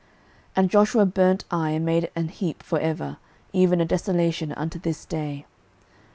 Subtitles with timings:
[0.01, 0.09] 06:008:028
[0.55, 3.17] And Joshua burnt Ai, and made it an heap for ever,
[3.53, 5.45] even a desolation unto this day.